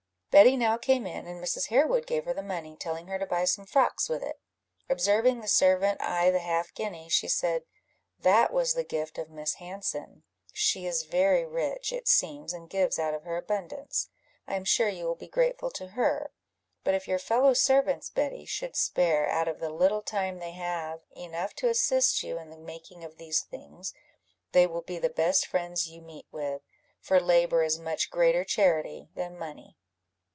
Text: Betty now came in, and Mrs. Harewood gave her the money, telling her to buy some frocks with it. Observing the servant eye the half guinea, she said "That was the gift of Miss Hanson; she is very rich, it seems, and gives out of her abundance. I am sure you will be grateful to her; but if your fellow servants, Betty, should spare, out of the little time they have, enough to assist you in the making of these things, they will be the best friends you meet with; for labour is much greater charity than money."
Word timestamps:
Betty 0.31 0.55
now 0.55 0.77
came 0.77 1.05
in, 1.05 1.27
and 1.27 1.43
Mrs. 1.43 1.67
Harewood 1.67 2.07
gave 2.07 2.23
her 2.23 2.33
the 2.33 2.41
money, 2.41 2.77
telling 2.77 3.07
her 3.07 3.19
to 3.19 3.25
buy 3.25 3.43
some 3.43 3.65
frocks 3.65 4.07
with 4.07 4.23
it. 4.23 4.39
Observing 4.89 5.41
the 5.41 5.47
servant 5.49 5.99
eye 6.01 6.31
the 6.31 6.39
half 6.39 6.73
guinea, 6.73 7.09
she 7.09 7.27
said 7.27 7.65
"That 8.17 8.53
was 8.53 8.73
the 8.73 8.85
gift 8.85 9.17
of 9.17 9.29
Miss 9.29 9.55
Hanson; 9.55 10.23
she 10.53 10.85
is 10.85 11.03
very 11.03 11.45
rich, 11.45 11.91
it 11.91 12.07
seems, 12.07 12.53
and 12.53 12.69
gives 12.69 12.97
out 12.97 13.13
of 13.13 13.23
her 13.23 13.35
abundance. 13.35 14.07
I 14.47 14.55
am 14.55 14.63
sure 14.63 14.87
you 14.87 15.03
will 15.05 15.15
be 15.17 15.27
grateful 15.27 15.69
to 15.71 15.87
her; 15.89 16.31
but 16.85 16.93
if 16.95 17.09
your 17.09 17.19
fellow 17.19 17.53
servants, 17.53 18.09
Betty, 18.09 18.45
should 18.45 18.77
spare, 18.77 19.27
out 19.27 19.49
of 19.49 19.59
the 19.59 19.69
little 19.69 20.01
time 20.01 20.39
they 20.39 20.51
have, 20.53 21.01
enough 21.13 21.53
to 21.55 21.67
assist 21.67 22.23
you 22.23 22.39
in 22.39 22.51
the 22.51 22.57
making 22.57 23.03
of 23.03 23.17
these 23.17 23.41
things, 23.41 23.93
they 24.53 24.65
will 24.65 24.81
be 24.81 24.97
the 24.97 25.09
best 25.09 25.45
friends 25.45 25.89
you 25.89 26.01
meet 26.01 26.27
with; 26.31 26.61
for 27.01 27.19
labour 27.19 27.63
is 27.63 27.77
much 27.77 28.09
greater 28.09 28.45
charity 28.45 29.09
than 29.13 29.37
money." 29.37 29.75